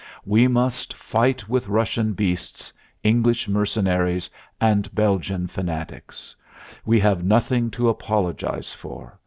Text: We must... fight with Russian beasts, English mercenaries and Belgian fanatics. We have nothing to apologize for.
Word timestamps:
We 0.25 0.47
must... 0.47 0.95
fight 0.95 1.47
with 1.47 1.67
Russian 1.67 2.13
beasts, 2.13 2.73
English 3.03 3.47
mercenaries 3.47 4.31
and 4.59 4.91
Belgian 4.95 5.45
fanatics. 5.45 6.35
We 6.83 6.99
have 7.01 7.23
nothing 7.23 7.69
to 7.69 7.87
apologize 7.87 8.71
for. 8.71 9.19